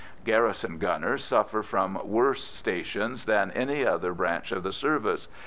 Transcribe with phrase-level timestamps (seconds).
[0.25, 5.27] Garrison gunners suffer from worse stations than any other branch of the service.